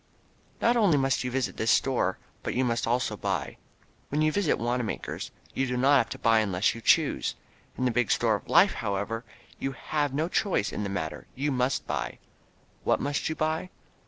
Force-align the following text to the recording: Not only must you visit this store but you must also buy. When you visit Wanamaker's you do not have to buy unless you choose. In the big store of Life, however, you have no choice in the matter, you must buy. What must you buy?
Not 0.61 0.75
only 0.75 0.97
must 0.97 1.23
you 1.23 1.29
visit 1.29 1.57
this 1.57 1.69
store 1.69 2.17
but 2.41 2.55
you 2.55 2.65
must 2.65 2.87
also 2.87 3.15
buy. 3.15 3.57
When 4.09 4.23
you 4.23 4.31
visit 4.31 4.57
Wanamaker's 4.57 5.29
you 5.53 5.67
do 5.67 5.77
not 5.77 5.97
have 5.99 6.09
to 6.09 6.17
buy 6.17 6.39
unless 6.39 6.73
you 6.73 6.81
choose. 6.81 7.35
In 7.77 7.85
the 7.85 7.91
big 7.91 8.09
store 8.09 8.33
of 8.33 8.49
Life, 8.49 8.73
however, 8.73 9.23
you 9.59 9.73
have 9.73 10.11
no 10.11 10.27
choice 10.27 10.73
in 10.73 10.81
the 10.81 10.89
matter, 10.89 11.27
you 11.35 11.51
must 11.51 11.85
buy. 11.85 12.17
What 12.83 12.99
must 12.99 13.29
you 13.29 13.35
buy? 13.35 13.69